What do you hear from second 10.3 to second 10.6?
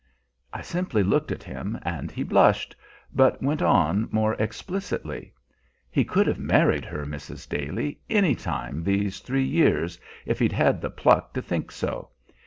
he'd